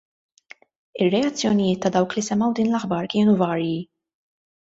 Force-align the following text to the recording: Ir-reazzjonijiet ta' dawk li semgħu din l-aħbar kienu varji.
Ir-reazzjonijiet 1.03 1.83
ta' 1.83 1.91
dawk 1.97 2.17
li 2.17 2.23
semgħu 2.29 2.49
din 2.61 2.71
l-aħbar 2.71 3.11
kienu 3.15 3.37
varji. 3.43 3.79